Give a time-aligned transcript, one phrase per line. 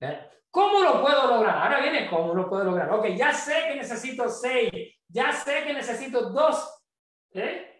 [0.00, 0.30] ¿eh?
[0.50, 1.58] ¿Cómo lo puedo lograr?
[1.58, 2.90] Ahora viene, ¿cómo lo puedo lograr?
[2.90, 4.70] Ok, ya sé que necesito seis,
[5.08, 6.82] ya sé que necesito dos
[7.32, 7.76] ¿eh?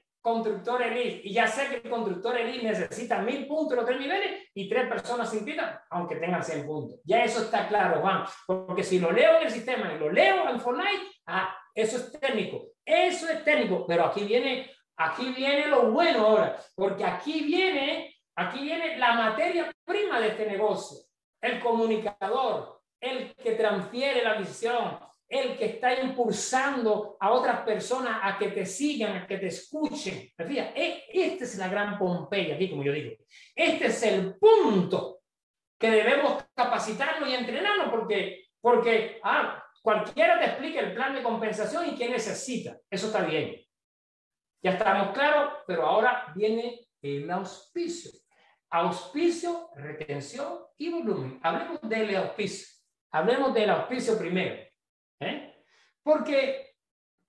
[1.23, 4.69] y ya sé que el constructor elite necesita mil puntos en los tres niveles y
[4.69, 6.99] tres personas sin inscritas, aunque tengan 100 puntos.
[7.05, 10.49] Ya eso está claro, Juan, porque si lo leo en el sistema y lo leo
[10.49, 15.93] en Fortnite, ah, eso es técnico, eso es técnico, pero aquí viene, aquí viene lo
[15.93, 21.06] bueno ahora, porque aquí viene, aquí viene la materia prima de este negocio,
[21.41, 24.99] el comunicador, el que transfiere la visión,
[25.29, 30.33] el que está impulsando a otras personas a que te sigan, a que te escuchen.
[30.39, 33.17] E, esta es la gran Pompeya, aquí como yo digo.
[33.55, 35.21] Este es el punto
[35.79, 41.89] que debemos capacitarnos y entrenarnos porque, porque ah, cualquiera te explica el plan de compensación
[41.89, 42.79] y qué necesita.
[42.89, 43.57] Eso está bien.
[44.63, 48.11] Ya estamos claros, pero ahora viene el auspicio.
[48.71, 51.41] Auspicio, retención y volumen.
[51.43, 52.69] Hablemos del auspicio.
[53.13, 54.57] Hablemos del auspicio primero.
[55.21, 55.65] ¿eh?
[56.03, 56.77] Porque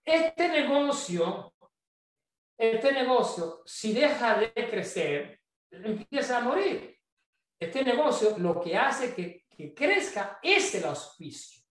[0.04, 1.54] este negocio,
[2.58, 6.98] este negocio, si deja de crecer, empieza a morir.
[7.60, 11.64] Este negocio lo que hace que, crezca es el auspicio.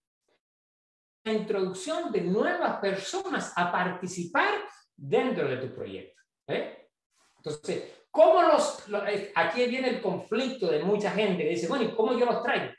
[1.25, 4.55] La introducción de nuevas personas a participar
[4.97, 6.21] dentro de tu proyecto.
[6.49, 6.91] ¿eh?
[7.37, 11.95] Entonces, ¿cómo los, eh, aquí viene el conflicto de mucha gente que dice, bueno, ¿y
[11.95, 12.73] cómo yo los traigo?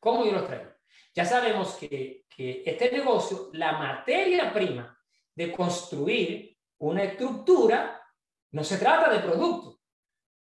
[0.00, 0.70] ¿Cómo yo los traigo?
[1.14, 4.98] Ya sabemos que, que este negocio, la materia prima
[5.34, 8.02] de construir una estructura,
[8.52, 9.78] no se trata de producto.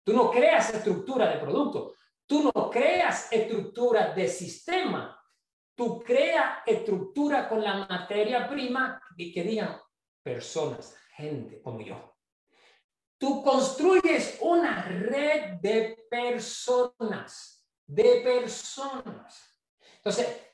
[0.04, 1.94] Tú no creas estructura de producto.
[2.24, 5.20] Tú no creas estructura de sistema.
[5.74, 9.80] Tú creas estructura con la materia prima y que digan
[10.22, 12.17] personas, gente como yo.
[13.18, 19.60] Tú construyes una red de personas, de personas.
[19.96, 20.48] Entonces,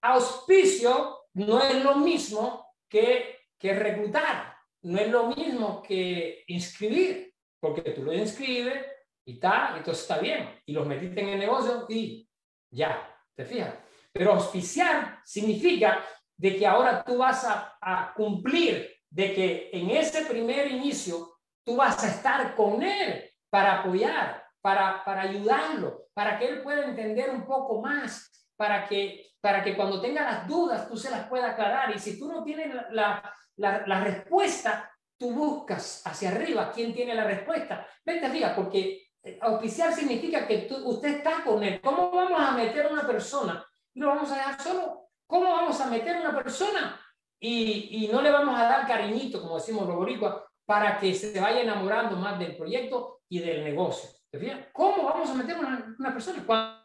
[0.00, 7.92] auspicio no es lo mismo que, que reclutar, no es lo mismo que inscribir, porque
[7.92, 8.84] tú lo inscribes
[9.24, 12.28] y tal, entonces está bien, y los metiste en el negocio y
[12.70, 13.74] ya, te fijas.
[14.12, 16.04] Pero auspiciar significa
[16.36, 21.31] de que ahora tú vas a, a cumplir, de que en ese primer inicio
[21.64, 26.84] tú vas a estar con él para apoyar, para, para ayudarlo, para que él pueda
[26.84, 31.26] entender un poco más, para que para que cuando tenga las dudas tú se las
[31.28, 31.94] puedas aclarar.
[31.94, 37.14] Y si tú no tienes la, la, la, respuesta, tú buscas hacia arriba quién tiene
[37.14, 37.86] la respuesta.
[38.04, 41.80] Vente arriba, porque eh, auspiciar significa que tú, usted está con él.
[41.80, 45.08] ¿Cómo vamos a meter a una persona y lo vamos a dejar solo?
[45.26, 47.00] ¿Cómo vamos a meter a una persona
[47.40, 50.36] y, y no le vamos a dar cariñito, como decimos los boricuas,
[50.66, 54.10] para que se vaya enamorando más del proyecto y del negocio?
[54.30, 56.42] ¿Te ¿Cómo vamos a meter una, una persona?
[56.46, 56.82] Cuando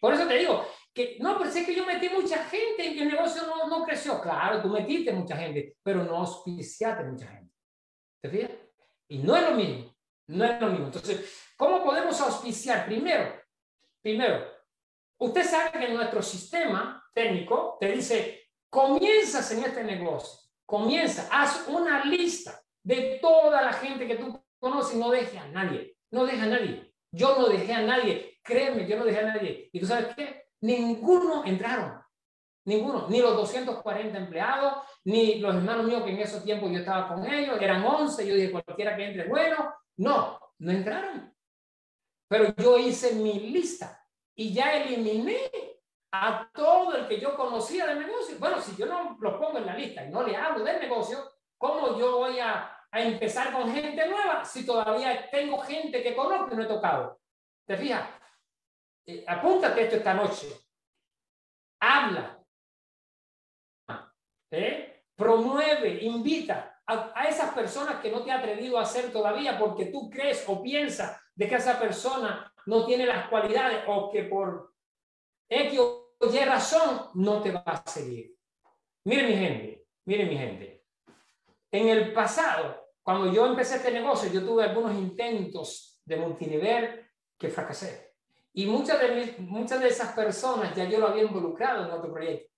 [0.00, 3.08] por eso te digo, que no, pero es que yo metí mucha gente y el
[3.08, 4.20] negocio no, no creció.
[4.20, 7.52] Claro, tú metiste mucha gente, pero no auspiciaste mucha gente.
[8.22, 8.50] ¿Te fijas?
[9.08, 9.94] Y no es lo mismo,
[10.28, 10.86] no es lo mismo.
[10.86, 12.86] Entonces, ¿cómo podemos auspiciar?
[12.86, 13.40] Primero,
[14.02, 14.44] primero,
[15.20, 22.04] usted sabe que nuestro sistema técnico te dice, comienzas en este negocio, comienza, haz una
[22.04, 26.46] lista de toda la gente que tú conoces no deje a nadie, no deje a
[26.46, 26.94] nadie.
[27.12, 28.38] Yo no dejé a nadie.
[28.42, 29.68] Créeme, yo no dejé a nadie.
[29.70, 30.46] ¿Y tú sabes qué?
[30.62, 32.02] Ninguno entraron.
[32.64, 33.06] Ninguno.
[33.10, 37.26] Ni los 240 empleados, ni los hermanos míos que en esos tiempos yo estaba con
[37.26, 37.60] ellos.
[37.60, 38.26] Eran 11.
[38.26, 39.74] Yo dije, cualquiera que entre, bueno.
[39.98, 41.34] No, no entraron.
[42.26, 44.02] Pero yo hice mi lista
[44.34, 45.50] y ya eliminé
[46.12, 48.36] a todo el que yo conocía del negocio.
[48.38, 51.18] Bueno, si yo no lo pongo en la lista y no le hablo del negocio,
[51.58, 56.52] ¿cómo yo voy a, a empezar con gente nueva si todavía tengo gente que conozco
[56.52, 57.20] y no he tocado?
[57.66, 58.08] ¿Te fijas?
[59.06, 60.48] Eh, apúntate esto esta noche.
[61.80, 62.42] Habla.
[64.50, 65.04] ¿eh?
[65.14, 69.86] Promueve, invita a, a, esas personas que no te ha atrevido a hacer todavía porque
[69.86, 74.74] tú crees o piensas de que esa persona no tiene las cualidades o que por
[75.48, 78.36] X o Y razón no te va a seguir.
[79.04, 80.77] Mire mi gente, mire mi gente.
[81.70, 87.06] En el pasado, cuando yo empecé este negocio, yo tuve algunos intentos de multinivel
[87.36, 88.14] que fracasé.
[88.52, 92.50] Y muchas de, muchas de esas personas ya yo lo había involucrado en otro proyecto.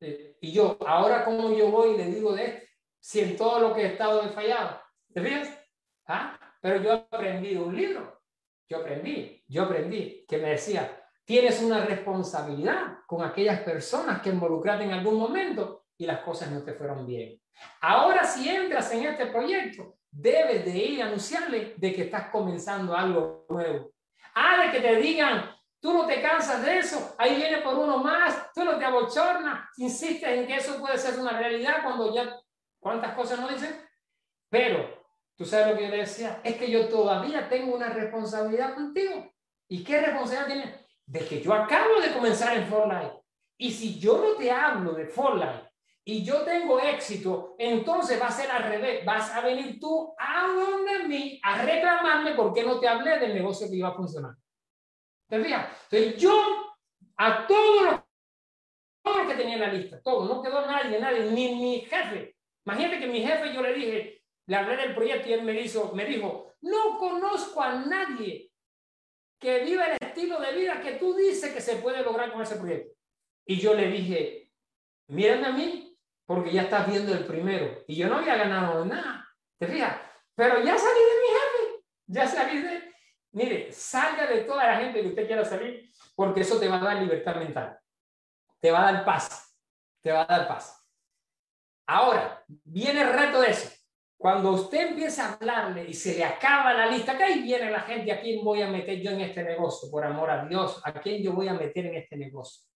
[0.00, 2.66] Eh, y yo, ahora cómo yo voy y le digo de esto,
[3.00, 4.80] si en todo lo que he estado he fallado.
[5.12, 5.48] ¿Te fijas?
[6.06, 6.38] ¿Ah?
[6.60, 8.20] Pero yo aprendí un libro.
[8.68, 14.84] Yo aprendí, yo aprendí que me decía, tienes una responsabilidad con aquellas personas que involucraste
[14.84, 17.40] en algún momento y las cosas no te fueron bien.
[17.80, 22.96] Ahora si entras en este proyecto, debes de ir a anunciarle de que estás comenzando
[22.96, 23.92] algo nuevo
[24.34, 27.14] Ah, que te digan, Tú no te cansas de eso.
[27.18, 28.52] Ahí viene por uno más.
[28.52, 29.68] Tú no te abochornas.
[29.76, 32.36] Insistes en que eso puede ser una realidad cuando ya...
[32.80, 33.80] ¿Cuántas cosas no dicen?
[34.48, 35.04] Pero,
[35.36, 39.32] tú sabes lo que yo decía, es que yo todavía tengo una responsabilidad contigo.
[39.68, 40.86] ¿Y qué responsabilidad tiene?
[41.06, 43.20] De que yo acabo de comenzar en Fortnite.
[43.56, 45.67] Y si yo no te hablo de Fortnite
[46.10, 49.04] y yo tengo éxito, entonces va a ser al revés.
[49.04, 53.68] Vas a venir tú a donde mí a reclamarme porque no te hablé del negocio
[53.68, 54.34] que iba a funcionar.
[55.28, 55.68] ¿Te fijas?
[55.90, 56.32] Entonces yo
[57.14, 58.00] a todos los,
[59.02, 62.34] todo que tenía en la lista, todo, no quedó nadie, nadie, ni mi jefe.
[62.64, 65.92] Imagínate que mi jefe yo le dije, le hablé del proyecto y él me, hizo,
[65.92, 68.50] me dijo, no conozco a nadie
[69.38, 72.56] que viva el estilo de vida que tú dices que se puede lograr con ese
[72.56, 72.96] proyecto.
[73.44, 74.50] Y yo le dije,
[75.08, 75.87] mírame a mí,
[76.28, 77.84] porque ya estás viendo el primero.
[77.86, 79.26] Y yo no había ganado nada,
[79.58, 79.98] ¿te fijas?
[80.34, 82.92] Pero ya salí de mi jefe, ya salí de...
[83.32, 86.80] Mire, salga de toda la gente que usted quiera salir, porque eso te va a
[86.80, 87.78] dar libertad mental.
[88.60, 89.56] Te va a dar paz.
[90.02, 90.86] Te va a dar paz.
[91.86, 93.70] Ahora, viene el reto de eso.
[94.18, 97.80] Cuando usted empieza a hablarle y se le acaba la lista, que ahí viene la
[97.80, 99.90] gente, ¿a quién voy a meter yo en este negocio?
[99.90, 102.68] Por amor a Dios, ¿a quién yo voy a meter en este negocio?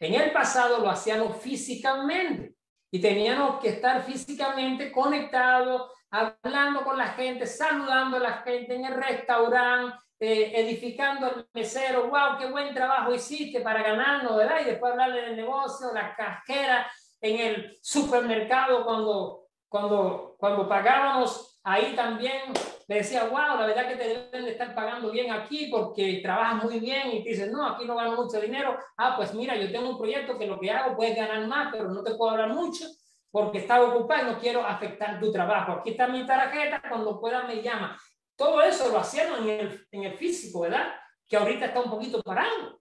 [0.00, 2.54] En el pasado lo hacíamos físicamente
[2.94, 8.84] y teníamos que estar físicamente conectados, hablando con la gente, saludando a la gente en
[8.84, 14.60] el restaurante, eh, edificando al mesero, wow, qué buen trabajo hiciste para ganarnos, ¿verdad?
[14.60, 16.88] Y después hablarle del negocio, la cajera
[17.20, 22.52] en el supermercado cuando cuando, cuando pagábamos ahí también,
[22.86, 26.62] le decía, wow, la verdad que te deben de estar pagando bien aquí porque trabajas
[26.62, 28.78] muy bien y te dices, no, aquí no gano mucho dinero.
[28.98, 31.88] Ah, pues mira, yo tengo un proyecto que lo que hago puedes ganar más, pero
[31.88, 32.84] no te puedo hablar mucho
[33.30, 35.72] porque estaba ocupado y no quiero afectar tu trabajo.
[35.72, 37.98] Aquí está mi tarjeta, cuando pueda me llama.
[38.36, 40.94] Todo eso lo hacíamos en el, en el físico, ¿verdad?
[41.26, 42.80] Que ahorita está un poquito parado.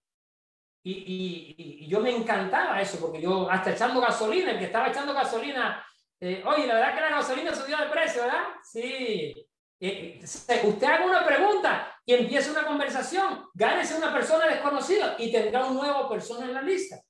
[0.83, 5.13] Y, y, yo me encantaba eso, porque yo hasta echando gasolina, el que estaba echando
[5.13, 5.83] gasolina
[6.19, 8.43] eh, oye, la verdad que la gasolina subió de precio, ¿verdad?
[8.63, 9.33] Sí.
[9.79, 15.31] Eh, eh, usted haga una pregunta y empieza una conversación, gánese una persona desconocida y
[15.31, 17.01] tendrá un nuevo persona en la lista.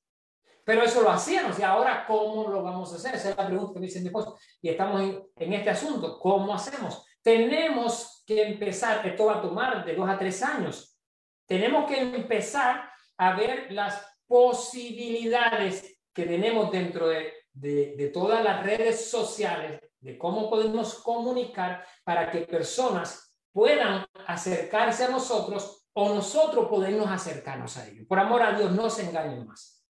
[0.65, 3.15] Pero eso lo hacíamos y ahora, ¿cómo lo vamos a hacer?
[3.15, 4.37] Esa es la pregunta que me dicen esposo.
[4.61, 6.17] Y estamos en, en, este asunto.
[6.19, 7.05] ¿Cómo hacemos?
[7.21, 10.97] Tenemos que empezar, esto va a tomar de dos a tres años.
[11.45, 19.09] Tenemos que empezar a ver las posibilidades que tenemos dentro de de, todas las redes
[19.09, 27.09] sociales, de cómo podemos comunicar para que personas puedan acercarse a nosotros o nosotros podemos
[27.09, 28.07] acercarnos a ellos.
[28.07, 29.85] Por amor a Dios, no se engañen más.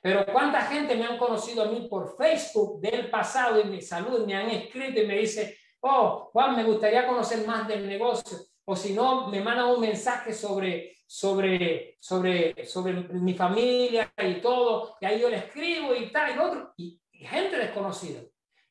[0.00, 4.26] Pero cuánta gente me han conocido a mí por Facebook del pasado y me saludan,
[4.26, 8.38] me han escrito y me dice, oh, Juan, me gustaría conocer más del negocio.
[8.64, 14.96] O si no, me mandan un mensaje sobre sobre, sobre, sobre mi familia y todo,
[14.98, 18.22] y ahí yo le escribo y tal y otro, y, gente desconocida.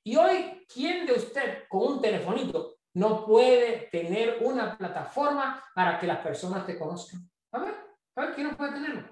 [0.03, 6.07] Y hoy, ¿quién de usted con un telefonito no puede tener una plataforma para que
[6.07, 7.29] las personas te conozcan?
[7.51, 9.07] A ver, ¿quién no puede tenerlo?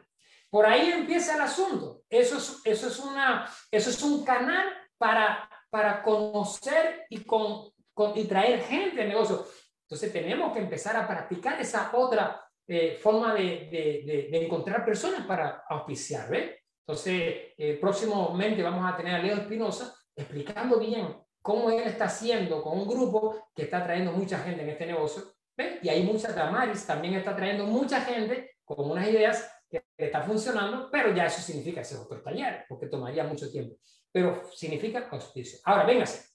[0.49, 2.01] Por ahí empieza el asunto.
[2.09, 4.67] Eso es, eso es, una, eso es un canal
[4.97, 7.71] para, para conocer y, con,
[8.15, 9.45] y traer gente al negocio.
[9.89, 15.25] Entonces tenemos que empezar a practicar esa otra eh, forma de, de, de, encontrar personas
[15.25, 16.30] para auspiciar.
[16.30, 16.51] ¿ves?
[16.86, 22.61] Entonces, eh, próximamente vamos a tener a Leo Espinosa explicando bien cómo él está haciendo
[22.61, 25.23] con un grupo que está trayendo mucha gente en este negocio.
[25.57, 25.80] ¿ves?
[25.81, 30.90] Y hay mucha, Damaris también está trayendo mucha gente con unas ideas que está funcionando,
[30.92, 33.78] pero ya eso significa ese otro taller, porque tomaría mucho tiempo.
[34.11, 35.57] Pero significa auspicio.
[35.66, 36.30] Ahora, véngase.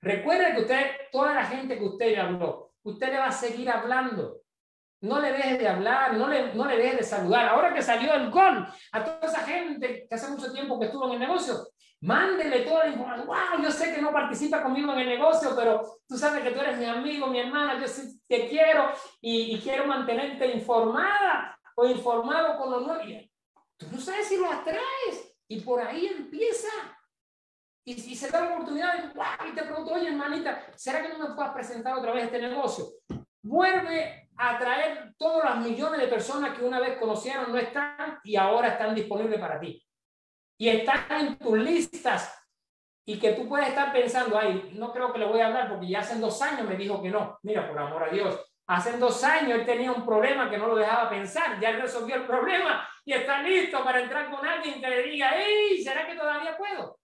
[0.00, 4.40] Recuerde que usted, toda la gente que usted habló, usted le va a seguir hablando.
[5.02, 7.48] No le deje de hablar, no le, no le deje de saludar.
[7.48, 11.06] Ahora que salió el gol, a toda esa gente que hace mucho tiempo que estuvo
[11.06, 11.68] en el negocio,
[12.02, 13.26] mándele toda la información.
[13.26, 16.60] Wow, yo sé que no participa conmigo en el negocio, pero tú sabes que tú
[16.60, 22.58] eres mi amigo, mi hermana, yo sí te quiero y, quiero mantenerte informada o informado
[22.58, 23.02] con nuevo.
[23.76, 26.68] Tú no sabes si lo atraes y por ahí empieza.
[27.84, 29.12] Y si se da la oportunidad,
[29.48, 32.84] y te pregunto, oye, hermanita, ¿será que no me puedas presentar otra vez este negocio?
[33.42, 38.68] Vuelve atraer todos los millones de personas que una vez conocieron, no están y ahora
[38.68, 39.82] están disponibles para ti.
[40.58, 42.36] Y están en tus listas
[43.06, 45.88] y que tú puedes estar pensando, ay, no creo que le voy a hablar porque
[45.88, 47.38] ya hace dos años me dijo que no.
[47.42, 50.76] Mira, por amor a Dios, hace dos años él tenía un problema que no lo
[50.76, 55.02] dejaba pensar, ya resolvió el problema y está listo para entrar con alguien que le
[55.02, 56.99] diga, hey, ¿será que todavía puedo?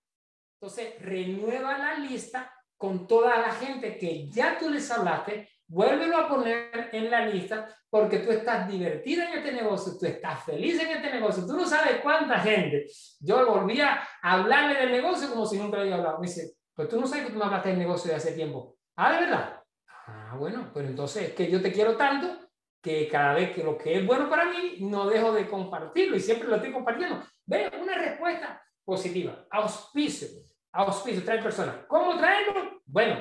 [0.61, 6.29] Entonces, renueva la lista con toda la gente que ya tú les hablaste vuélvelo a
[6.29, 10.89] poner en la lista porque tú estás divertida en este negocio, tú estás feliz en
[10.89, 12.87] este negocio, tú no sabes cuánta gente.
[13.21, 16.19] Yo volvía a hablarle del negocio como si nunca había hablado.
[16.19, 18.77] Me dice, pues tú no sabes que tú me hablaste del negocio de hace tiempo.
[18.97, 19.63] Ah, de verdad.
[20.07, 22.47] Ah, bueno, pues entonces que yo te quiero tanto
[22.83, 26.21] que cada vez que lo que es bueno para mí, no dejo de compartirlo y
[26.21, 27.21] siempre lo estoy compartiendo.
[27.45, 29.47] Ve, una respuesta positiva.
[29.51, 30.29] Auspicio.
[30.77, 31.75] Auspicio, trae personas.
[31.89, 32.83] ¿Cómo traerlo?
[32.85, 33.19] Bueno,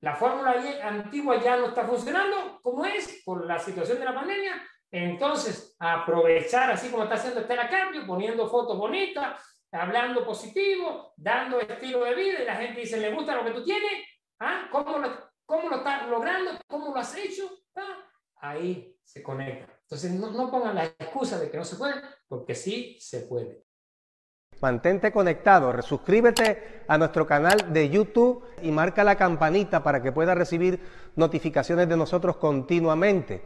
[0.00, 4.62] la fórmula antigua ya no está funcionando como es por la situación de la pandemia.
[4.90, 9.38] Entonces, aprovechar, así como está haciendo Estela Cambio, poniendo fotos bonitas,
[9.70, 13.64] hablando positivo, dando estilo de vida y la gente dice, ¿le gusta lo que tú
[13.64, 14.04] tienes?
[14.38, 14.68] ¿Ah?
[14.72, 15.10] ¿Cómo, lo,
[15.44, 16.52] ¿Cómo lo estás logrando?
[16.66, 17.50] ¿Cómo lo has hecho?
[17.74, 18.08] ¿Ah?
[18.36, 19.70] Ahí se conecta.
[19.82, 23.63] Entonces, no, no pongan la excusa de que no se puede, porque sí se puede.
[24.64, 30.38] Mantente conectado, suscríbete a nuestro canal de YouTube y marca la campanita para que puedas
[30.38, 30.80] recibir
[31.16, 33.42] notificaciones de nosotros continuamente.